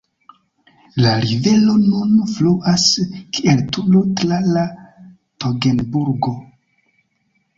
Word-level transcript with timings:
La 1.03 1.09
rivero 1.25 1.73
nun 1.81 2.15
fluas 2.31 2.85
kiel 3.37 3.61
Turo 3.75 4.01
tra 4.21 4.39
la 4.55 4.63
Togenburgo. 5.45 6.33